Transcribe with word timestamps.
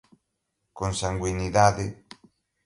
consanguinidade 0.79 1.85